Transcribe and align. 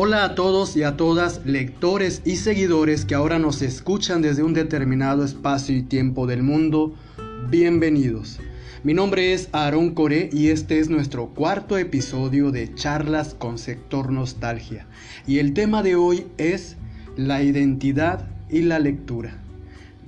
Hola 0.00 0.22
a 0.22 0.34
todos 0.36 0.76
y 0.76 0.84
a 0.84 0.96
todas, 0.96 1.44
lectores 1.44 2.22
y 2.24 2.36
seguidores 2.36 3.04
que 3.04 3.16
ahora 3.16 3.40
nos 3.40 3.62
escuchan 3.62 4.22
desde 4.22 4.44
un 4.44 4.54
determinado 4.54 5.24
espacio 5.24 5.76
y 5.76 5.82
tiempo 5.82 6.28
del 6.28 6.44
mundo. 6.44 6.94
Bienvenidos. 7.50 8.38
Mi 8.84 8.94
nombre 8.94 9.32
es 9.32 9.48
Aaron 9.50 9.94
Coré 9.94 10.30
y 10.32 10.50
este 10.50 10.78
es 10.78 10.88
nuestro 10.88 11.30
cuarto 11.30 11.76
episodio 11.76 12.52
de 12.52 12.72
Charlas 12.76 13.34
con 13.34 13.58
Sector 13.58 14.12
Nostalgia. 14.12 14.86
Y 15.26 15.40
el 15.40 15.52
tema 15.52 15.82
de 15.82 15.96
hoy 15.96 16.28
es 16.38 16.76
la 17.16 17.42
identidad 17.42 18.24
y 18.48 18.60
la 18.60 18.78
lectura. 18.78 19.47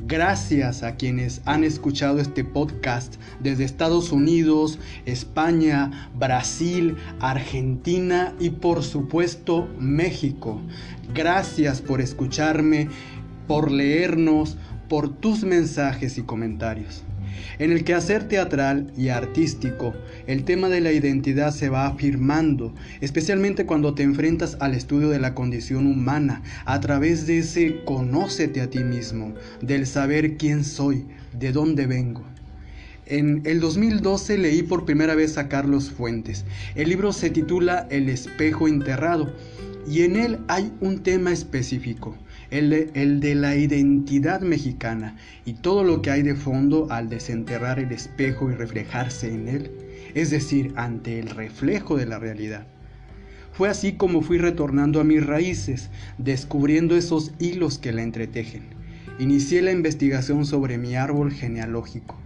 Gracias 0.06 0.82
a 0.82 0.96
quienes 0.96 1.42
han 1.44 1.62
escuchado 1.62 2.20
este 2.20 2.42
podcast 2.42 3.16
desde 3.38 3.64
Estados 3.64 4.12
Unidos, 4.12 4.78
España, 5.04 6.10
Brasil, 6.18 6.96
Argentina 7.20 8.34
y 8.40 8.50
por 8.50 8.82
supuesto 8.82 9.68
México. 9.78 10.60
Gracias 11.14 11.82
por 11.82 12.00
escucharme, 12.00 12.88
por 13.46 13.70
leernos, 13.70 14.56
por 14.88 15.08
tus 15.08 15.44
mensajes 15.44 16.18
y 16.18 16.22
comentarios. 16.22 17.04
En 17.58 17.72
el 17.72 17.84
quehacer 17.84 18.28
teatral 18.28 18.92
y 18.96 19.08
artístico, 19.08 19.94
el 20.26 20.44
tema 20.44 20.68
de 20.68 20.80
la 20.80 20.92
identidad 20.92 21.52
se 21.52 21.68
va 21.68 21.86
afirmando, 21.86 22.74
especialmente 23.00 23.66
cuando 23.66 23.94
te 23.94 24.02
enfrentas 24.02 24.56
al 24.60 24.74
estudio 24.74 25.08
de 25.08 25.18
la 25.18 25.34
condición 25.34 25.86
humana 25.86 26.42
a 26.64 26.80
través 26.80 27.26
de 27.26 27.38
ese 27.38 27.84
conócete 27.84 28.60
a 28.60 28.70
ti 28.70 28.84
mismo, 28.84 29.34
del 29.60 29.86
saber 29.86 30.36
quién 30.36 30.64
soy, 30.64 31.04
de 31.38 31.52
dónde 31.52 31.86
vengo. 31.86 32.24
En 33.06 33.42
el 33.44 33.58
2012 33.58 34.38
leí 34.38 34.62
por 34.62 34.84
primera 34.84 35.16
vez 35.16 35.36
a 35.36 35.48
Carlos 35.48 35.90
Fuentes. 35.90 36.44
El 36.76 36.90
libro 36.90 37.12
se 37.12 37.30
titula 37.30 37.88
El 37.90 38.08
espejo 38.08 38.68
enterrado 38.68 39.34
y 39.88 40.02
en 40.02 40.14
él 40.14 40.38
hay 40.46 40.72
un 40.80 41.02
tema 41.02 41.32
específico, 41.32 42.16
el 42.50 43.20
de, 43.20 43.34
la 43.34 43.56
identidad 43.56 44.40
mexicana 44.40 45.16
y 45.44 45.54
todo 45.54 45.84
lo 45.84 46.02
que 46.02 46.10
hay 46.10 46.22
de 46.22 46.34
fondo 46.34 46.88
al 46.90 47.08
desenterrar 47.08 47.78
el 47.78 47.92
espejo 47.92 48.50
y 48.50 48.54
reflejarse 48.54 49.32
en 49.32 49.48
él, 49.48 49.70
es 50.14 50.30
decir, 50.30 50.72
ante 50.76 51.20
el 51.20 51.30
reflejo 51.30 51.96
de 51.96 52.06
la 52.06 52.18
realidad. 52.18 52.66
Fue 53.52 53.68
así 53.68 53.92
como 53.92 54.22
fui 54.22 54.38
retornando 54.38 55.00
a 55.00 55.04
mis 55.04 55.24
raíces, 55.24 55.90
descubriendo 56.18 56.96
esos 56.96 57.32
hilos 57.38 57.78
que 57.78 57.92
la 57.92 58.02
entretejen. 58.02 58.62
Inicié 59.18 59.62
la 59.62 59.72
investigación 59.72 60.46
sobre 60.46 60.78
mi 60.78 60.96
árbol 60.96 61.32
genealógico 61.32 62.16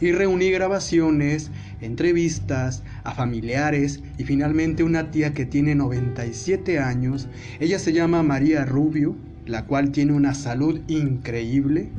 y 0.00 0.12
reuní 0.12 0.50
grabaciones, 0.50 1.50
entrevistas 1.80 2.82
a 3.02 3.14
familiares 3.14 4.00
y 4.18 4.24
finalmente 4.24 4.84
una 4.84 5.10
tía 5.10 5.32
que 5.32 5.46
tiene 5.46 5.74
97 5.74 6.78
años. 6.78 7.28
Ella 7.60 7.78
se 7.78 7.92
llama 7.92 8.22
María 8.22 8.64
Rubio 8.64 9.16
la 9.46 9.64
cual 9.64 9.92
tiene 9.92 10.12
una 10.12 10.34
salud 10.34 10.80
increíble, 10.88 11.90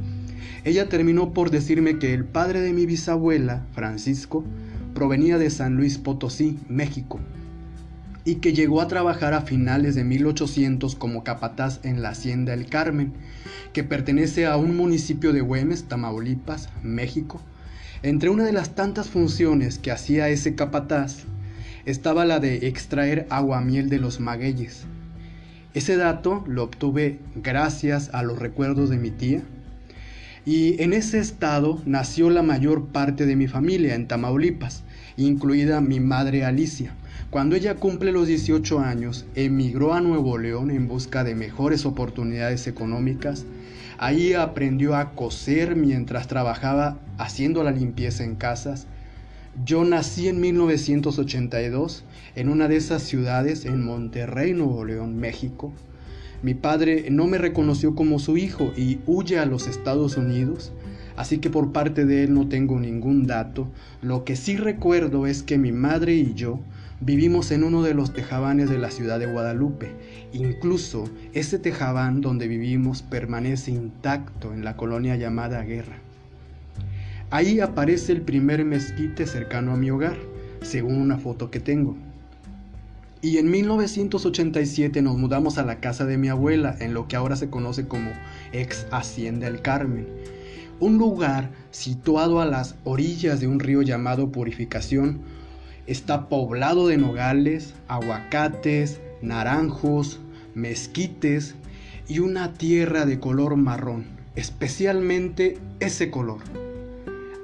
ella 0.63 0.89
terminó 0.89 1.33
por 1.33 1.49
decirme 1.49 1.97
que 1.97 2.13
el 2.13 2.25
padre 2.25 2.59
de 2.61 2.73
mi 2.73 2.85
bisabuela, 2.85 3.65
Francisco, 3.73 4.43
provenía 4.93 5.37
de 5.37 5.49
San 5.49 5.75
Luis 5.75 5.97
Potosí, 5.97 6.59
México, 6.67 7.19
y 8.25 8.35
que 8.35 8.51
llegó 8.51 8.81
a 8.81 8.87
trabajar 8.89 9.33
a 9.33 9.41
finales 9.41 9.95
de 9.95 10.03
1800 10.03 10.95
como 10.95 11.23
capataz 11.23 11.79
en 11.83 12.01
la 12.01 12.09
hacienda 12.09 12.53
El 12.53 12.65
Carmen, 12.65 13.13
que 13.71 13.85
pertenece 13.85 14.45
a 14.45 14.57
un 14.57 14.75
municipio 14.75 15.31
de 15.31 15.41
Güemes, 15.41 15.85
Tamaulipas, 15.85 16.69
México. 16.83 17.39
Entre 18.03 18.29
una 18.29 18.43
de 18.43 18.51
las 18.51 18.75
tantas 18.75 19.07
funciones 19.07 19.79
que 19.79 19.91
hacía 19.91 20.27
ese 20.29 20.55
capataz 20.55 21.23
estaba 21.85 22.25
la 22.25 22.39
de 22.39 22.67
extraer 22.67 23.25
aguamiel 23.29 23.87
de 23.89 23.99
los 23.99 24.19
magueyes, 24.19 24.85
ese 25.77 25.95
dato 25.95 26.43
lo 26.47 26.63
obtuve 26.63 27.19
gracias 27.35 28.09
a 28.11 28.23
los 28.23 28.39
recuerdos 28.39 28.89
de 28.89 28.97
mi 28.97 29.11
tía. 29.11 29.43
Y 30.43 30.81
en 30.81 30.91
ese 30.91 31.19
estado 31.19 31.79
nació 31.85 32.31
la 32.31 32.41
mayor 32.41 32.87
parte 32.87 33.27
de 33.27 33.35
mi 33.35 33.47
familia 33.47 33.93
en 33.93 34.07
Tamaulipas, 34.07 34.83
incluida 35.17 35.79
mi 35.79 35.99
madre 35.99 36.45
Alicia. 36.45 36.95
Cuando 37.29 37.55
ella 37.55 37.75
cumple 37.75 38.11
los 38.11 38.27
18 38.27 38.79
años, 38.79 39.27
emigró 39.35 39.93
a 39.93 40.01
Nuevo 40.01 40.39
León 40.39 40.71
en 40.71 40.87
busca 40.87 41.23
de 41.23 41.35
mejores 41.35 41.85
oportunidades 41.85 42.65
económicas. 42.65 43.45
Ahí 43.99 44.33
aprendió 44.33 44.95
a 44.95 45.11
coser 45.11 45.75
mientras 45.75 46.27
trabajaba 46.27 46.97
haciendo 47.19 47.63
la 47.63 47.71
limpieza 47.71 48.23
en 48.23 48.35
casas 48.35 48.87
yo 49.65 49.83
nací 49.83 50.27
en 50.27 50.39
1982 50.39 52.03
en 52.35 52.49
una 52.49 52.67
de 52.67 52.75
esas 52.75 53.01
ciudades 53.01 53.65
en 53.65 53.83
Monterrey, 53.83 54.53
Nuevo 54.53 54.85
León, 54.85 55.17
México. 55.17 55.73
Mi 56.43 56.53
padre 56.53 57.07
no 57.09 57.25
me 57.25 57.39
reconoció 57.39 57.95
como 57.95 58.19
su 58.19 58.37
hijo 58.37 58.71
y 58.77 58.99
huye 59.07 59.39
a 59.39 59.45
los 59.45 59.67
Estados 59.67 60.17
Unidos, 60.17 60.71
así 61.15 61.39
que 61.39 61.49
por 61.49 61.71
parte 61.71 62.05
de 62.05 62.23
él 62.23 62.35
no 62.35 62.47
tengo 62.47 62.79
ningún 62.79 63.25
dato. 63.25 63.67
Lo 64.03 64.23
que 64.23 64.35
sí 64.35 64.57
recuerdo 64.57 65.25
es 65.25 65.41
que 65.41 65.57
mi 65.57 65.71
madre 65.71 66.13
y 66.13 66.35
yo 66.35 66.59
vivimos 67.01 67.49
en 67.49 67.63
uno 67.63 67.81
de 67.81 67.95
los 67.95 68.13
tejabanes 68.13 68.69
de 68.69 68.77
la 68.77 68.91
ciudad 68.91 69.17
de 69.17 69.25
Guadalupe. 69.25 69.89
Incluso 70.33 71.09
ese 71.33 71.57
tejabán 71.57 72.21
donde 72.21 72.47
vivimos 72.47 73.01
permanece 73.01 73.71
intacto 73.71 74.53
en 74.53 74.63
la 74.63 74.77
colonia 74.77 75.15
llamada 75.15 75.63
Guerra. 75.63 76.06
Ahí 77.29 77.59
aparece 77.59 78.13
el 78.13 78.21
primer 78.21 78.63
mezquite 78.63 79.25
cercano 79.25 79.73
a 79.73 79.75
mi 79.75 79.91
hogar, 79.91 80.15
según 80.61 81.01
una 81.01 81.17
foto 81.17 81.51
que 81.51 81.59
tengo. 81.59 81.97
Y 83.21 83.37
en 83.37 83.51
1987 83.51 85.01
nos 85.01 85.17
mudamos 85.17 85.57
a 85.57 85.65
la 85.65 85.81
casa 85.81 86.05
de 86.05 86.17
mi 86.17 86.29
abuela, 86.29 86.77
en 86.79 86.93
lo 86.93 87.09
que 87.09 87.17
ahora 87.17 87.35
se 87.35 87.49
conoce 87.49 87.85
como 87.85 88.11
ex 88.53 88.87
Hacienda 88.91 89.47
El 89.47 89.61
Carmen, 89.61 90.07
un 90.79 90.97
lugar 90.97 91.49
situado 91.71 92.39
a 92.39 92.45
las 92.45 92.75
orillas 92.85 93.41
de 93.41 93.47
un 93.47 93.59
río 93.59 93.81
llamado 93.81 94.31
Purificación. 94.31 95.19
Está 95.85 96.29
poblado 96.29 96.87
de 96.87 96.95
nogales, 96.95 97.73
aguacates, 97.89 99.01
naranjos, 99.21 100.21
mezquites 100.55 101.55
y 102.07 102.19
una 102.19 102.53
tierra 102.53 103.05
de 103.05 103.19
color 103.19 103.57
marrón, 103.57 104.05
especialmente 104.35 105.57
ese 105.81 106.09
color. 106.09 106.66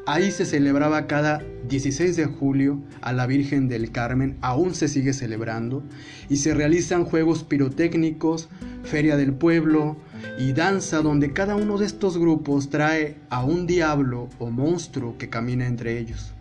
Ahí 0.05 0.31
se 0.31 0.45
celebraba 0.45 1.07
cada 1.07 1.41
16 1.69 2.17
de 2.17 2.25
julio 2.25 2.81
a 3.01 3.13
la 3.13 3.25
Virgen 3.25 3.69
del 3.69 3.89
Carmen, 3.91 4.37
aún 4.41 4.75
se 4.75 4.89
sigue 4.89 5.13
celebrando, 5.13 5.81
y 6.27 6.37
se 6.37 6.53
realizan 6.53 7.05
juegos 7.05 7.45
pirotécnicos, 7.45 8.49
feria 8.83 9.15
del 9.15 9.33
pueblo 9.33 9.95
y 10.37 10.51
danza 10.51 11.01
donde 11.01 11.31
cada 11.31 11.55
uno 11.55 11.77
de 11.77 11.85
estos 11.85 12.17
grupos 12.17 12.69
trae 12.69 13.15
a 13.29 13.45
un 13.45 13.65
diablo 13.65 14.27
o 14.39 14.49
monstruo 14.49 15.17
que 15.17 15.29
camina 15.29 15.67
entre 15.67 15.97
ellos. 15.97 16.33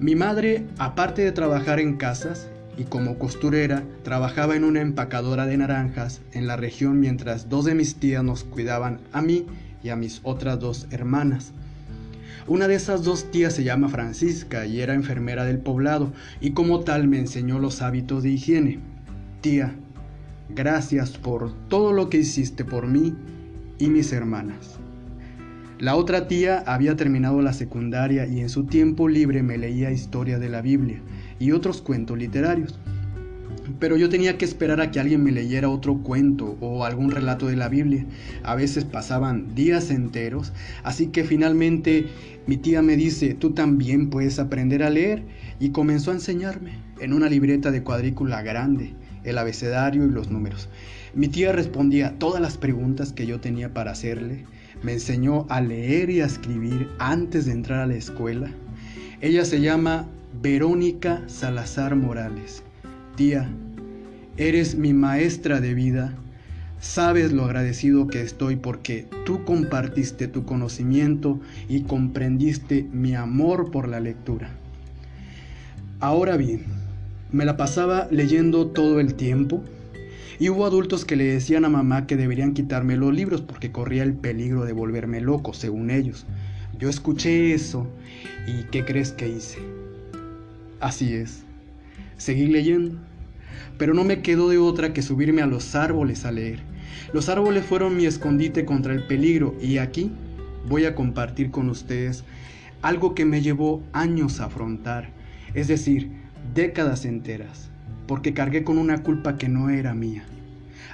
Mi 0.00 0.16
madre, 0.16 0.66
aparte 0.78 1.22
de 1.22 1.30
trabajar 1.30 1.78
en 1.78 1.96
casas 1.96 2.48
y 2.76 2.84
como 2.84 3.20
costurera, 3.20 3.84
trabajaba 4.02 4.56
en 4.56 4.64
una 4.64 4.80
empacadora 4.80 5.46
de 5.46 5.56
naranjas 5.56 6.22
en 6.32 6.48
la 6.48 6.56
región 6.56 6.98
mientras 6.98 7.48
dos 7.48 7.66
de 7.66 7.76
mis 7.76 7.94
tías 7.94 8.24
nos 8.24 8.42
cuidaban 8.42 9.00
a 9.12 9.22
mí 9.22 9.46
y 9.84 9.90
a 9.90 9.96
mis 9.96 10.20
otras 10.24 10.58
dos 10.58 10.88
hermanas. 10.90 11.52
Una 12.46 12.68
de 12.68 12.74
esas 12.74 13.02
dos 13.02 13.30
tías 13.30 13.54
se 13.54 13.64
llama 13.64 13.88
Francisca 13.88 14.66
y 14.66 14.80
era 14.80 14.94
enfermera 14.94 15.44
del 15.44 15.58
poblado 15.58 16.12
y 16.40 16.50
como 16.52 16.80
tal 16.80 17.08
me 17.08 17.18
enseñó 17.18 17.58
los 17.58 17.82
hábitos 17.82 18.22
de 18.22 18.30
higiene. 18.30 18.80
Tía, 19.40 19.74
gracias 20.48 21.18
por 21.18 21.52
todo 21.68 21.92
lo 21.92 22.08
que 22.08 22.18
hiciste 22.18 22.64
por 22.64 22.86
mí 22.86 23.14
y 23.78 23.88
mis 23.88 24.12
hermanas. 24.12 24.78
La 25.78 25.94
otra 25.94 26.26
tía 26.26 26.64
había 26.66 26.96
terminado 26.96 27.40
la 27.40 27.52
secundaria 27.52 28.26
y 28.26 28.40
en 28.40 28.48
su 28.48 28.64
tiempo 28.64 29.08
libre 29.08 29.44
me 29.44 29.58
leía 29.58 29.92
historia 29.92 30.40
de 30.40 30.48
la 30.48 30.60
Biblia 30.60 31.00
y 31.38 31.52
otros 31.52 31.82
cuentos 31.82 32.18
literarios. 32.18 32.80
Pero 33.78 33.96
yo 33.96 34.08
tenía 34.08 34.38
que 34.38 34.44
esperar 34.44 34.80
a 34.80 34.90
que 34.90 35.00
alguien 35.00 35.22
me 35.22 35.32
leyera 35.32 35.68
otro 35.68 35.98
cuento 35.98 36.56
o 36.60 36.84
algún 36.84 37.10
relato 37.10 37.46
de 37.46 37.56
la 37.56 37.68
Biblia. 37.68 38.06
A 38.42 38.54
veces 38.54 38.84
pasaban 38.84 39.54
días 39.54 39.90
enteros, 39.90 40.52
así 40.82 41.08
que 41.08 41.24
finalmente 41.24 42.06
mi 42.46 42.56
tía 42.56 42.82
me 42.82 42.96
dice, 42.96 43.34
tú 43.34 43.50
también 43.50 44.10
puedes 44.10 44.38
aprender 44.38 44.82
a 44.82 44.90
leer, 44.90 45.22
y 45.60 45.70
comenzó 45.70 46.10
a 46.10 46.14
enseñarme 46.14 46.78
en 47.00 47.12
una 47.12 47.28
libreta 47.28 47.70
de 47.70 47.82
cuadrícula 47.82 48.42
grande 48.42 48.94
el 49.24 49.38
abecedario 49.38 50.06
y 50.06 50.10
los 50.10 50.30
números. 50.30 50.68
Mi 51.14 51.28
tía 51.28 51.52
respondía 51.52 52.18
todas 52.18 52.40
las 52.40 52.56
preguntas 52.56 53.12
que 53.12 53.26
yo 53.26 53.40
tenía 53.40 53.74
para 53.74 53.90
hacerle, 53.90 54.44
me 54.82 54.92
enseñó 54.92 55.46
a 55.48 55.60
leer 55.60 56.10
y 56.10 56.20
a 56.20 56.26
escribir 56.26 56.88
antes 56.98 57.46
de 57.46 57.52
entrar 57.52 57.80
a 57.80 57.86
la 57.86 57.96
escuela. 57.96 58.50
Ella 59.20 59.44
se 59.44 59.60
llama 59.60 60.06
Verónica 60.40 61.24
Salazar 61.26 61.96
Morales 61.96 62.62
Tía, 63.18 63.48
eres 64.36 64.76
mi 64.76 64.94
maestra 64.94 65.60
de 65.60 65.74
vida. 65.74 66.14
Sabes 66.78 67.32
lo 67.32 67.46
agradecido 67.46 68.06
que 68.06 68.22
estoy 68.22 68.54
porque 68.54 69.08
tú 69.26 69.44
compartiste 69.44 70.28
tu 70.28 70.44
conocimiento 70.44 71.40
y 71.68 71.80
comprendiste 71.80 72.86
mi 72.92 73.16
amor 73.16 73.72
por 73.72 73.88
la 73.88 73.98
lectura. 73.98 74.50
Ahora 75.98 76.36
bien, 76.36 76.62
me 77.32 77.44
la 77.44 77.56
pasaba 77.56 78.06
leyendo 78.12 78.68
todo 78.68 79.00
el 79.00 79.14
tiempo. 79.14 79.64
Y 80.38 80.48
hubo 80.50 80.64
adultos 80.64 81.04
que 81.04 81.16
le 81.16 81.24
decían 81.24 81.64
a 81.64 81.68
mamá 81.68 82.06
que 82.06 82.16
deberían 82.16 82.54
quitarme 82.54 82.96
los 82.96 83.12
libros 83.12 83.40
porque 83.40 83.72
corría 83.72 84.04
el 84.04 84.12
peligro 84.12 84.64
de 84.64 84.74
volverme 84.74 85.20
loco, 85.20 85.54
según 85.54 85.90
ellos. 85.90 86.24
Yo 86.78 86.88
escuché 86.88 87.52
eso 87.52 87.88
y 88.46 88.62
¿qué 88.70 88.84
crees 88.84 89.10
que 89.10 89.28
hice? 89.28 89.58
Así 90.78 91.14
es, 91.14 91.42
seguí 92.18 92.46
leyendo, 92.46 92.96
pero 93.78 93.94
no 93.94 94.04
me 94.04 94.20
quedó 94.20 94.50
de 94.50 94.58
otra 94.58 94.92
que 94.92 95.02
subirme 95.02 95.40
a 95.40 95.46
los 95.46 95.74
árboles 95.74 96.24
a 96.24 96.32
leer. 96.32 96.60
Los 97.12 97.30
árboles 97.30 97.64
fueron 97.64 97.96
mi 97.96 98.04
escondite 98.04 98.66
contra 98.66 98.92
el 98.92 99.06
peligro 99.06 99.56
y 99.62 99.78
aquí 99.78 100.12
voy 100.68 100.84
a 100.84 100.94
compartir 100.94 101.50
con 101.50 101.70
ustedes 101.70 102.24
algo 102.82 103.14
que 103.14 103.24
me 103.24 103.40
llevó 103.40 103.82
años 103.92 104.40
a 104.40 104.46
afrontar, 104.46 105.10
es 105.54 105.68
decir, 105.68 106.10
décadas 106.54 107.04
enteras, 107.04 107.70
porque 108.06 108.34
cargué 108.34 108.64
con 108.64 108.78
una 108.78 109.02
culpa 109.02 109.38
que 109.38 109.48
no 109.48 109.70
era 109.70 109.94
mía. 109.94 110.24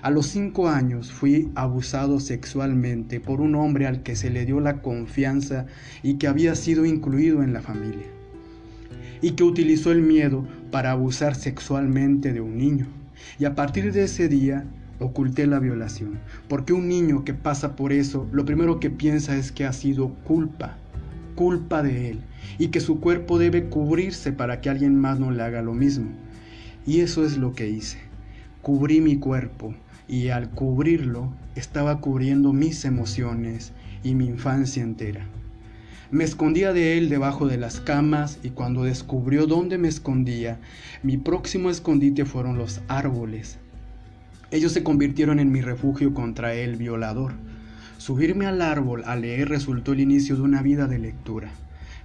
A 0.02 0.10
los 0.10 0.26
cinco 0.26 0.68
años 0.68 1.10
fui 1.12 1.50
abusado 1.54 2.20
sexualmente 2.20 3.20
por 3.20 3.40
un 3.40 3.54
hombre 3.54 3.86
al 3.86 4.02
que 4.02 4.16
se 4.16 4.30
le 4.30 4.44
dio 4.44 4.60
la 4.60 4.82
confianza 4.82 5.66
y 6.02 6.14
que 6.14 6.26
había 6.26 6.54
sido 6.54 6.84
incluido 6.84 7.42
en 7.42 7.52
la 7.52 7.62
familia, 7.62 8.06
y 9.22 9.32
que 9.32 9.44
utilizó 9.44 9.92
el 9.92 10.02
miedo 10.02 10.46
para 10.74 10.90
abusar 10.90 11.36
sexualmente 11.36 12.32
de 12.32 12.40
un 12.40 12.58
niño. 12.58 12.88
Y 13.38 13.44
a 13.44 13.54
partir 13.54 13.92
de 13.92 14.02
ese 14.02 14.28
día 14.28 14.64
oculté 14.98 15.46
la 15.46 15.60
violación, 15.60 16.18
porque 16.48 16.72
un 16.72 16.88
niño 16.88 17.22
que 17.22 17.32
pasa 17.32 17.76
por 17.76 17.92
eso, 17.92 18.26
lo 18.32 18.44
primero 18.44 18.80
que 18.80 18.90
piensa 18.90 19.36
es 19.36 19.52
que 19.52 19.66
ha 19.66 19.72
sido 19.72 20.08
culpa, 20.24 20.76
culpa 21.36 21.84
de 21.84 22.10
él, 22.10 22.22
y 22.58 22.68
que 22.68 22.80
su 22.80 22.98
cuerpo 22.98 23.38
debe 23.38 23.66
cubrirse 23.66 24.32
para 24.32 24.60
que 24.60 24.68
alguien 24.68 24.98
más 24.98 25.20
no 25.20 25.30
le 25.30 25.44
haga 25.44 25.62
lo 25.62 25.74
mismo. 25.74 26.10
Y 26.84 27.02
eso 27.02 27.24
es 27.24 27.36
lo 27.36 27.52
que 27.52 27.68
hice. 27.68 27.98
Cubrí 28.60 29.00
mi 29.00 29.16
cuerpo, 29.16 29.76
y 30.08 30.30
al 30.30 30.50
cubrirlo 30.50 31.32
estaba 31.54 32.00
cubriendo 32.00 32.52
mis 32.52 32.84
emociones 32.84 33.70
y 34.02 34.16
mi 34.16 34.26
infancia 34.26 34.82
entera. 34.82 35.24
Me 36.14 36.22
escondía 36.22 36.72
de 36.72 36.96
él 36.96 37.08
debajo 37.08 37.48
de 37.48 37.58
las 37.58 37.80
camas 37.80 38.38
y 38.44 38.50
cuando 38.50 38.84
descubrió 38.84 39.48
dónde 39.48 39.78
me 39.78 39.88
escondía, 39.88 40.60
mi 41.02 41.16
próximo 41.16 41.70
escondite 41.70 42.24
fueron 42.24 42.56
los 42.56 42.82
árboles. 42.86 43.58
Ellos 44.52 44.70
se 44.70 44.84
convirtieron 44.84 45.40
en 45.40 45.50
mi 45.50 45.60
refugio 45.60 46.14
contra 46.14 46.54
el 46.54 46.76
violador. 46.76 47.32
Subirme 47.98 48.46
al 48.46 48.62
árbol 48.62 49.02
a 49.06 49.16
leer 49.16 49.48
resultó 49.48 49.92
el 49.92 49.98
inicio 49.98 50.36
de 50.36 50.42
una 50.42 50.62
vida 50.62 50.86
de 50.86 51.00
lectura. 51.00 51.50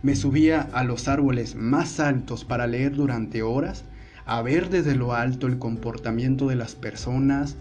Me 0.02 0.16
subía 0.16 0.62
a 0.74 0.84
los 0.84 1.08
árboles 1.08 1.54
más 1.54 2.00
altos 2.00 2.46
para 2.46 2.66
leer 2.66 2.96
durante 2.96 3.44
horas, 3.44 3.84
a 4.26 4.42
ver 4.42 4.72
desde 4.72 4.96
lo 4.96 5.14
alto 5.14 5.46
el 5.46 5.60
comportamiento 5.60 6.48
de 6.48 6.56
las 6.56 6.74
personas, 6.74 7.58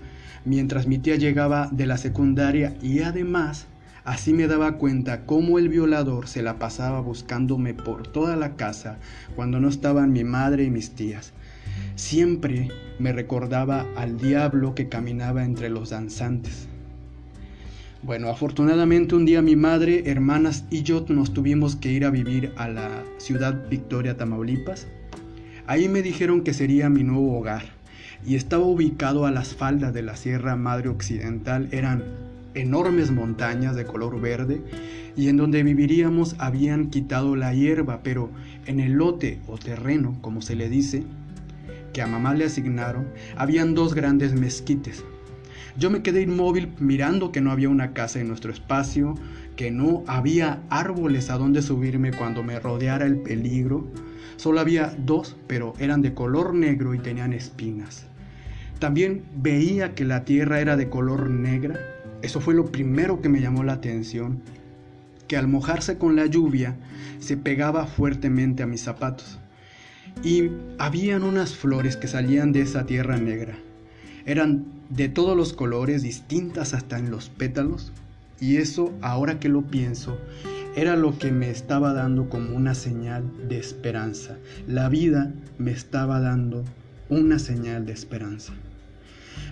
mientras 0.47 0.87
mi 0.87 0.97
tía 0.97 1.17
llegaba 1.17 1.69
de 1.71 1.85
la 1.85 1.99
secundaria 1.99 2.75
y 2.81 3.01
además 3.01 3.67
así 4.09 4.33
me 4.33 4.47
daba 4.47 4.79
cuenta 4.79 5.27
cómo 5.27 5.59
el 5.59 5.69
violador 5.69 6.29
se 6.29 6.41
la 6.41 6.59
pasaba 6.59 7.01
buscándome 7.01 7.75
por 7.75 8.07
toda 8.07 8.37
la 8.37 8.57
casa 8.57 8.97
cuando 9.37 9.61
no 9.61 9.69
estaban 9.69 10.15
mi 10.15 10.25
madre 10.25 10.65
y 10.65 10.71
mis 10.71 10.93
tías. 10.93 11.35
Siempre 11.95 12.71
me 12.99 13.13
recordaba 13.13 13.85
al 13.97 14.17
diablo 14.17 14.75
que 14.75 14.89
caminaba 14.89 15.45
entre 15.45 15.69
los 15.69 15.91
danzantes. 15.91 16.69
Bueno, 18.03 18.31
afortunadamente 18.31 19.15
un 19.15 19.27
día 19.27 19.43
mi 19.43 19.57
madre, 19.57 20.05
hermanas 20.07 20.65
y 20.71 20.85
yo 20.85 21.05
nos 21.11 21.35
tuvimos 21.35 21.77
que 21.77 21.93
ir 21.93 22.07
a 22.07 22.11
vivir 22.11 22.55
a 22.57 22.69
la 22.69 23.05
ciudad 23.19 23.69
Victoria, 23.69 24.17
Tamaulipas. 24.17 24.87
Ahí 25.67 25.87
me 25.91 26.01
dijeron 26.01 26.45
que 26.45 26.55
sería 26.55 26.89
mi 26.89 27.05
nuevo 27.05 27.39
hogar 27.39 27.65
y 28.27 28.37
estaba 28.37 28.65
ubicado 28.65 29.27
a 29.27 29.31
las 29.31 29.55
faldas 29.55 29.93
de 29.93 30.01
la 30.01 30.17
Sierra 30.17 30.57
Madre 30.57 30.89
Occidental. 30.89 31.69
Eran 31.73 32.28
enormes 32.55 33.11
montañas 33.11 33.77
de 33.77 33.85
color 33.85 34.21
verde 34.21 34.63
y 35.17 35.29
en 35.29 35.37
donde 35.37 35.63
viviríamos 35.63 36.37
habían 36.39 36.91
quitado 36.91 37.37
la 37.37 37.53
hierba, 37.53 38.01
pero 38.03 38.31
en 38.67 38.81
el 38.81 38.93
lote 38.93 39.41
o 39.47 39.59
terreno, 39.59 40.17
como 40.21 40.43
se 40.43 40.55
le 40.55 40.69
dice, 40.69 41.05
que 41.93 42.03
a 42.03 42.07
mamá 42.07 42.35
le 42.35 42.45
asignaron, 42.45 43.09
habían 43.37 43.75
dos 43.75 43.95
grandes 43.95 44.33
mezquites. 44.35 45.05
Yo 45.77 45.91
me 45.91 46.03
quedé 46.03 46.23
inmóvil 46.23 46.73
mirando 46.79 47.31
que 47.31 47.41
no 47.41 47.53
había 47.53 47.69
una 47.69 47.93
casa 47.93 48.21
en 48.21 48.29
nuestro 48.29 48.53
espacio, 48.53 49.15
que 49.57 49.71
no 49.71 50.05
había 50.07 50.61
árboles 50.71 51.31
a 51.31 51.39
donde 51.39 51.63
subirme 51.63 52.13
cuando 52.13 52.43
me 52.43 52.59
rodeara 52.59 53.07
el 53.07 53.19
peligro. 53.19 53.87
Solo 54.37 54.61
había 54.61 54.95
dos, 54.99 55.37
pero 55.47 55.75
eran 55.79 56.03
de 56.03 56.15
color 56.15 56.55
negro 56.55 56.95
y 56.95 56.99
tenían 56.99 57.33
espinas. 57.33 58.07
También 58.79 59.25
veía 59.37 59.95
que 59.95 60.05
la 60.05 60.25
tierra 60.25 60.61
era 60.61 60.77
de 60.77 60.89
color 60.89 61.29
negra. 61.29 61.79
Eso 62.23 62.41
fue 62.41 62.55
lo 62.55 62.67
primero 62.67 63.21
que 63.21 63.29
me 63.29 63.41
llamó 63.41 63.63
la 63.65 63.75
atención, 63.75 64.43
que 65.27 65.37
al 65.37 65.49
mojarse 65.49 65.99
con 65.99 66.17
la 66.17 66.27
lluvia 66.27 66.77
se 67.21 67.37
pegaba 67.37 67.87
fuertemente 67.87 68.63
a 68.63 68.67
mis 68.67 68.83
zapatos 68.83 69.39
y 70.23 70.51
habían 70.79 71.23
unas 71.23 71.55
flores 71.55 71.97
que 71.97 72.09
salían 72.09 72.53
de 72.53 72.63
esa 72.63 72.87
tierra 72.87 73.19
negra. 73.19 73.57
Eran 74.27 74.67
de 74.91 75.09
todos 75.09 75.37
los 75.37 75.53
colores, 75.53 76.03
distintas 76.03 76.75
hasta 76.75 76.99
en 76.99 77.11
los 77.11 77.29
pétalos, 77.29 77.93
y 78.41 78.57
eso, 78.57 78.93
ahora 79.01 79.41
que 79.41 79.49
lo 79.49 79.63
pienso, 79.63 80.19
era 80.77 80.97
lo 80.97 81.19
que 81.19 81.33
me 81.33 81.51
estaba 81.51 81.93
dando 81.93 82.29
como 82.29 82.57
una 82.57 82.75
señal 82.75 83.25
de 83.49 83.59
esperanza. 83.59 84.37
La 84.67 84.89
vida 84.89 85.33
me 85.59 85.73
estaba 85.73 86.21
dando 86.21 86.65
una 87.09 87.39
señal 87.39 87.87
de 87.87 87.93
esperanza. 87.93 88.53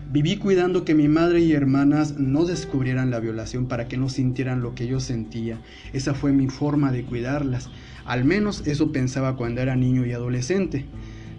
Viví 0.08 0.36
cuidando 0.36 0.84
que 0.84 0.94
mi 0.94 1.08
madre 1.08 1.40
y 1.40 1.52
hermanas 1.52 2.16
no 2.16 2.44
descubrieran 2.44 3.10
la 3.10 3.18
violación 3.18 3.66
para 3.66 3.88
que 3.88 3.96
no 3.96 4.08
sintieran 4.08 4.62
lo 4.62 4.76
que 4.76 4.86
yo 4.86 5.00
sentía. 5.00 5.58
Esa 5.92 6.14
fue 6.14 6.32
mi 6.32 6.46
forma 6.46 6.92
de 6.92 7.02
cuidarlas. 7.02 7.70
Al 8.04 8.24
menos 8.24 8.64
eso 8.68 8.92
pensaba 8.92 9.34
cuando 9.34 9.62
era 9.62 9.74
niño 9.74 10.06
y 10.06 10.12
adolescente. 10.12 10.84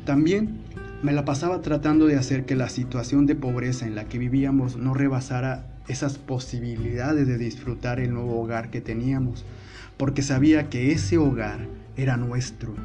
También 0.04 0.58
me 1.02 1.14
la 1.14 1.24
pasaba 1.24 1.62
tratando 1.62 2.08
de 2.08 2.18
hacer 2.18 2.46
que 2.46 2.58
la 2.58 2.68
situación 2.68 3.25
de 3.25 3.36
pobreza 3.36 3.88
en 3.88 3.96
la 3.96 4.10
que 4.10 4.18
vivíamos 4.18 4.75
no 4.75 4.94
rebasara 4.94 5.66
esas 5.88 6.18
posibilidades 6.18 7.25
de 7.25 7.38
disfrutar 7.38 8.02
el 8.02 8.14
nuevo 8.14 8.42
hogar 8.42 8.69
que 8.69 8.81
teníamos, 8.81 9.46
porque 9.96 10.22
sabía 10.22 10.69
que 10.69 10.92
ese 10.92 11.18
hogar 11.18 11.68
era 11.96 12.18
nuestro. 12.18 12.75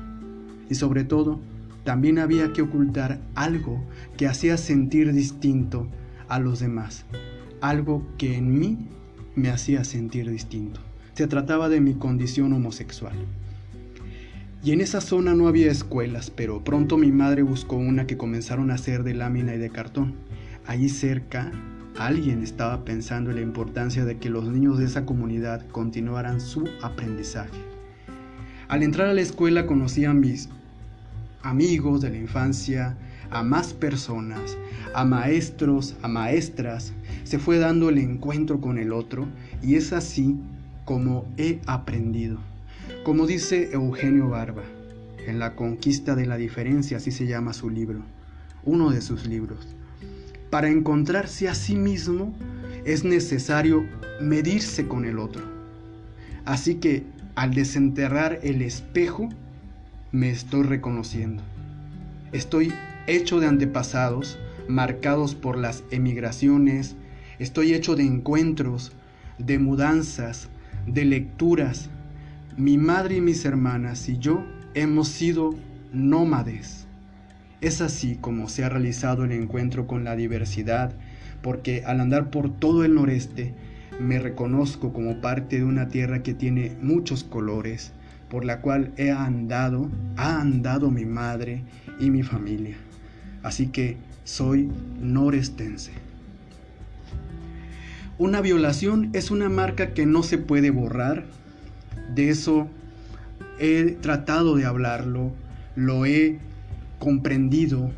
Y 0.71 0.77
sobre 0.77 1.03
todo, 1.03 1.41
también 1.85 2.19
había 2.19 2.53
que 2.53 2.63
ocultar 2.63 3.21
algo 3.35 3.83
que 4.17 4.27
hacía 4.27 4.57
sentir 4.57 5.13
distinto 5.13 5.89
a 6.29 6.39
los 6.39 6.61
demás, 6.61 7.05
algo 7.61 8.07
que 8.19 8.37
en 8.37 8.59
mí 8.59 8.89
me 9.35 9.51
hacía 9.51 9.85
sentir 9.85 10.31
distinto. 10.31 10.81
Se 11.15 11.27
trataba 11.27 11.69
de 11.69 11.81
mi 11.81 11.95
condición 11.95 12.53
homosexual. 12.53 13.15
Y 14.65 14.71
en 14.71 14.81
esa 14.81 15.01
zona 15.01 15.35
no 15.35 15.49
había 15.49 15.71
escuelas, 15.71 16.31
pero 16.31 16.63
pronto 16.63 16.97
mi 16.97 17.11
madre 17.11 17.43
buscó 17.43 17.77
una 17.77 18.07
que 18.07 18.17
comenzaron 18.17 18.71
a 18.71 18.75
hacer 18.75 19.03
de 19.03 19.15
lámina 19.15 19.55
y 19.55 19.59
de 19.59 19.71
cartón. 19.71 20.15
Allí 20.67 20.89
cerca, 20.89 21.51
alguien 21.99 22.43
estaba 22.43 22.85
pensando 22.85 23.31
en 23.31 23.37
la 23.37 23.43
importancia 23.43 24.05
de 24.05 24.19
que 24.19 24.31
los 24.31 24.49
niños 24.49 24.79
de 24.79 24.85
esa 24.85 25.05
comunidad 25.05 25.67
continuaran 25.69 26.41
su 26.41 26.69
aprendizaje. 26.81 27.59
Al 28.69 28.85
entrar 28.85 29.09
a 29.09 29.15
la 29.15 29.21
escuela 29.21 29.67
conocí 29.67 30.05
a 30.05 30.15
mis 30.15 30.49
amigos 31.43 32.01
de 32.01 32.11
la 32.11 32.17
infancia, 32.17 32.97
a 33.31 33.43
más 33.43 33.73
personas, 33.73 34.57
a 34.95 35.05
maestros, 35.05 35.97
a 36.03 36.09
maestras, 36.09 36.93
se 37.25 37.39
fue 37.39 37.59
dando 37.59 37.89
el 37.89 37.99
encuentro 37.99 38.61
con 38.61 38.79
el 38.79 38.93
otro 38.93 39.27
y 39.63 39.77
es 39.77 39.93
así 39.93 40.37
como 40.85 41.27
he 41.37 41.61
aprendido. 41.67 42.39
Como 43.05 43.27
dice 43.27 43.71
Eugenio 43.73 44.29
Barba, 44.29 44.63
en 45.27 45.39
La 45.39 45.55
conquista 45.55 46.15
de 46.17 46.27
la 46.27 46.37
diferencia, 46.37 46.97
así 46.97 47.11
se 47.11 47.27
llama 47.27 47.53
su 47.53 47.71
libro, 47.71 48.01
uno 48.65 48.91
de 48.91 49.01
sus 49.01 49.27
libros. 49.27 49.69
Para 50.51 50.69
encontrarse 50.69 51.49
a 51.49 51.55
sí 51.55 51.77
mismo 51.77 52.35
es 52.85 53.05
necesario 53.05 53.87
medirse 54.21 54.89
con 54.89 55.05
el 55.05 55.19
otro. 55.19 55.43
Así 56.45 56.75
que 56.77 57.05
al 57.35 57.55
desenterrar 57.55 58.41
el 58.43 58.63
espejo, 58.63 59.29
me 60.13 60.29
estoy 60.29 60.63
reconociendo. 60.65 61.43
Estoy 62.33 62.73
hecho 63.07 63.41
de 63.41 63.47
antepasados 63.47 64.39
marcados 64.69 65.35
por 65.35 65.57
las 65.57 65.85
emigraciones, 65.91 66.97
estoy 67.39 67.73
hecho 67.73 67.97
de 67.97 68.05
encuentros, 68.05 68.93
de 69.39 69.59
mudanzas, 69.59 70.49
de 70.87 71.07
lecturas, 71.07 71.89
mi 72.57 72.77
madre 72.77 73.17
y 73.17 73.21
mis 73.23 73.45
hermanas 73.47 74.09
y 74.09 74.19
yo 74.19 74.45
hemos 74.75 75.09
sido 75.09 75.55
nómades. 75.93 76.87
Es 77.63 77.81
así 77.81 78.17
como 78.17 78.49
se 78.49 78.65
ha 78.65 78.69
realizado 78.69 79.25
el 79.25 79.33
encuentro 79.33 79.87
con 79.87 80.05
la 80.05 80.15
diversidad, 80.15 80.93
porque 81.41 81.85
al 81.87 82.01
andar 82.01 82.31
por 82.31 82.55
todo 82.55 82.85
el 82.85 82.95
noreste 82.95 83.55
me 83.99 84.19
reconozco 84.19 84.93
como 84.93 85.21
parte 85.21 85.57
de 85.57 85.65
una 85.65 85.89
tierra 85.89 86.23
que 86.23 86.35
tiene 86.35 86.77
muchos 86.83 87.25
colores, 87.25 87.93
por 88.33 88.47
la 88.47 88.63
cual 88.63 88.95
he 88.97 89.11
andado, 89.11 89.91
ha 90.17 90.41
andado 90.41 90.91
mi 90.91 91.05
madre 91.05 91.65
y 92.01 92.09
mi 92.09 92.23
familia. 92.23 92.79
Así 93.43 93.67
que 93.67 93.99
soy 94.25 94.71
norestense. 95.03 95.93
Una 98.17 98.41
violación 98.41 99.11
es 99.13 99.31
una 99.31 99.51
marca 99.51 99.93
que 99.93 100.07
no 100.07 100.23
se 100.23 100.39
puede 100.39 100.71
borrar. 100.71 101.27
De 102.15 102.31
eso 102.31 102.69
he 103.59 103.99
tratado 104.01 104.57
de 104.57 104.65
hablarlo, 104.65 105.35
lo 105.77 106.07
he 106.07 106.39
comprendido. 106.99 107.91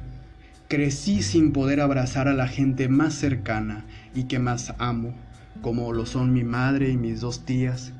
Crecí 0.66 1.22
sin 1.22 1.52
poder 1.52 1.80
abrazar 1.80 2.26
a 2.26 2.34
la 2.34 2.48
gente 2.48 2.88
más 2.88 3.14
cercana 3.14 3.84
y 4.16 4.24
que 4.24 4.40
más 4.40 4.74
amo, 4.78 5.14
como 5.62 5.92
lo 5.92 6.06
son 6.06 6.32
mi 6.32 6.42
madre 6.42 6.90
y 6.90 6.96
mis 6.96 7.20
dos 7.20 7.44
tías. 7.44 7.92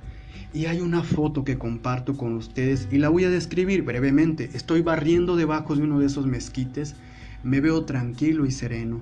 Y 0.52 0.66
hay 0.66 0.80
una 0.80 1.02
foto 1.02 1.44
que 1.44 1.58
comparto 1.58 2.16
con 2.16 2.34
ustedes 2.34 2.88
y 2.90 2.98
la 2.98 3.08
voy 3.08 3.24
a 3.24 3.30
describir 3.30 3.82
brevemente. 3.82 4.50
Estoy 4.54 4.82
barriendo 4.82 5.36
debajo 5.36 5.74
de 5.74 5.82
uno 5.82 5.98
de 5.98 6.06
esos 6.06 6.26
mezquites, 6.26 6.94
me 7.42 7.60
veo 7.60 7.84
tranquilo 7.84 8.46
y 8.46 8.50
sereno. 8.50 9.00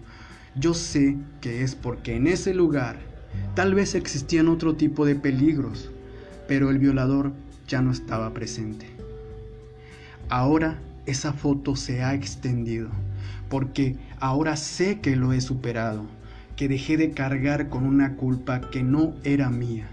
Yo 0.55 0.75
sé 0.75 1.17
que 1.41 1.63
es 1.63 1.75
porque 1.75 2.17
en 2.17 2.27
ese 2.27 2.55
lugar 2.55 2.97
tal 3.55 3.75
vez 3.75 3.95
existían 3.95 4.49
otro 4.49 4.77
tipo 4.77 5.07
de 5.07 5.15
peligros, 5.15 5.91
pero 6.49 6.71
el 6.71 6.79
violador 6.79 7.33
ya 7.69 7.83
no 7.83 7.91
estaba 7.91 8.33
presente. 8.35 8.87
Ahora 10.29 10.79
esa 11.07 11.33
foto 11.33 11.77
se 11.77 12.03
ha 12.03 12.15
extendido, 12.15 12.89
porque 13.49 13.97
ahora 14.21 14.57
sé 14.57 15.01
que 15.01 15.17
lo 15.17 15.33
he 15.33 15.41
superado, 15.41 16.07
que 16.57 16.69
dejé 16.69 16.97
de 16.97 17.11
cargar 17.11 17.69
con 17.69 17.85
una 17.85 18.17
culpa 18.17 18.61
que 18.71 18.83
no 18.83 19.15
era 19.25 19.51
mía 19.51 19.92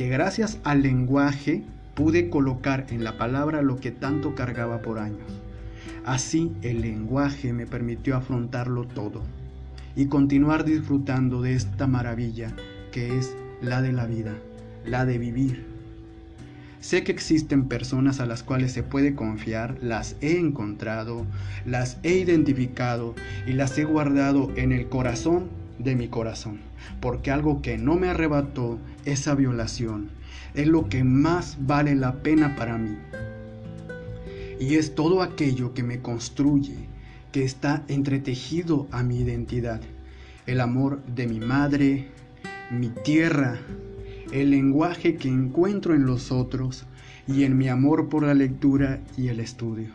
que 0.00 0.08
gracias 0.08 0.58
al 0.64 0.80
lenguaje 0.80 1.62
pude 1.94 2.30
colocar 2.30 2.86
en 2.88 3.04
la 3.04 3.18
palabra 3.18 3.60
lo 3.60 3.80
que 3.80 3.90
tanto 3.90 4.34
cargaba 4.34 4.80
por 4.80 4.98
años. 4.98 5.28
Así 6.06 6.52
el 6.62 6.80
lenguaje 6.80 7.52
me 7.52 7.66
permitió 7.66 8.16
afrontarlo 8.16 8.86
todo 8.86 9.20
y 9.94 10.06
continuar 10.06 10.64
disfrutando 10.64 11.42
de 11.42 11.52
esta 11.52 11.86
maravilla 11.86 12.56
que 12.92 13.18
es 13.18 13.36
la 13.60 13.82
de 13.82 13.92
la 13.92 14.06
vida, 14.06 14.32
la 14.86 15.04
de 15.04 15.18
vivir. 15.18 15.66
Sé 16.80 17.04
que 17.04 17.12
existen 17.12 17.68
personas 17.68 18.20
a 18.20 18.26
las 18.26 18.42
cuales 18.42 18.72
se 18.72 18.82
puede 18.82 19.14
confiar, 19.14 19.76
las 19.82 20.16
he 20.22 20.38
encontrado, 20.38 21.26
las 21.66 21.98
he 22.04 22.14
identificado 22.14 23.14
y 23.46 23.52
las 23.52 23.76
he 23.76 23.84
guardado 23.84 24.50
en 24.56 24.72
el 24.72 24.88
corazón 24.88 25.59
de 25.82 25.96
mi 25.96 26.08
corazón, 26.08 26.60
porque 27.00 27.30
algo 27.30 27.62
que 27.62 27.78
no 27.78 27.96
me 27.96 28.08
arrebató 28.08 28.78
esa 29.04 29.34
violación 29.34 30.10
es 30.54 30.66
lo 30.66 30.88
que 30.88 31.04
más 31.04 31.58
vale 31.60 31.94
la 31.94 32.22
pena 32.22 32.56
para 32.56 32.78
mí. 32.78 32.96
Y 34.58 34.74
es 34.74 34.94
todo 34.94 35.22
aquello 35.22 35.72
que 35.72 35.82
me 35.82 36.00
construye, 36.00 36.74
que 37.32 37.44
está 37.44 37.82
entretejido 37.88 38.88
a 38.90 39.02
mi 39.02 39.20
identidad. 39.20 39.80
El 40.46 40.60
amor 40.60 41.02
de 41.06 41.26
mi 41.26 41.40
madre, 41.40 42.08
mi 42.70 42.88
tierra, 42.88 43.58
el 44.32 44.50
lenguaje 44.50 45.16
que 45.16 45.28
encuentro 45.28 45.94
en 45.94 46.06
los 46.06 46.30
otros 46.30 46.84
y 47.26 47.44
en 47.44 47.56
mi 47.56 47.68
amor 47.68 48.08
por 48.08 48.24
la 48.24 48.34
lectura 48.34 49.00
y 49.16 49.28
el 49.28 49.40
estudio. 49.40 49.88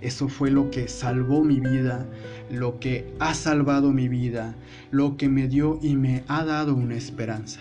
Eso 0.00 0.28
fue 0.28 0.50
lo 0.50 0.70
que 0.70 0.88
salvó 0.88 1.42
mi 1.42 1.60
vida, 1.60 2.06
lo 2.50 2.78
que 2.78 3.12
ha 3.18 3.34
salvado 3.34 3.92
mi 3.92 4.08
vida, 4.08 4.54
lo 4.90 5.16
que 5.16 5.28
me 5.28 5.48
dio 5.48 5.78
y 5.82 5.96
me 5.96 6.22
ha 6.28 6.44
dado 6.44 6.74
una 6.74 6.96
esperanza. 6.96 7.60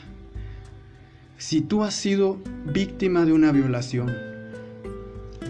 Si 1.37 1.61
tú 1.61 1.83
has 1.83 1.93
sido 1.93 2.39
víctima 2.73 3.25
de 3.25 3.33
una 3.33 3.51
violación, 3.51 4.11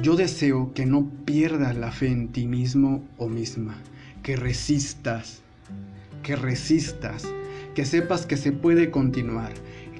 yo 0.01 0.15
deseo 0.15 0.73
que 0.73 0.85
no 0.85 1.09
pierdas 1.25 1.75
la 1.75 1.91
fe 1.91 2.07
en 2.07 2.29
ti 2.29 2.47
mismo 2.47 3.03
o 3.17 3.27
misma, 3.27 3.75
que 4.23 4.35
resistas, 4.35 5.41
que 6.23 6.35
resistas, 6.35 7.25
que 7.73 7.85
sepas 7.85 8.25
que 8.25 8.37
se 8.37 8.51
puede 8.51 8.91
continuar, 8.91 9.53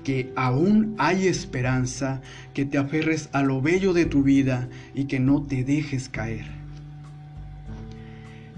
que 0.04 0.32
aún 0.36 0.96
hay 0.98 1.28
esperanza, 1.28 2.22
que 2.54 2.66
te 2.66 2.78
aferres 2.78 3.30
a 3.34 3.44
lo 3.44 3.62
bello 3.62 3.94
de 3.94 4.06
tu 4.06 4.24
vida 4.24 4.70
y 4.94 5.06
que 5.06 5.20
no 5.20 5.44
te 5.44 5.64
dejes 5.64 6.10
caer. 6.10 6.57